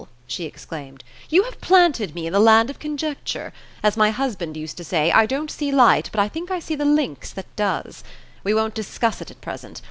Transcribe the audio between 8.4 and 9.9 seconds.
We won't discuss it at present.